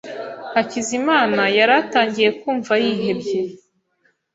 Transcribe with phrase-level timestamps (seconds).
[0.53, 3.39] Hakizimana yari atangiye kumva yihebye.